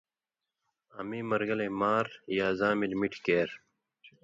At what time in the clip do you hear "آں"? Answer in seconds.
0.97-1.03